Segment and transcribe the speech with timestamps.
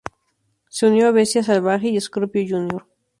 [0.67, 2.83] Se unió a Bestia Salvaje y Scorpio Jr.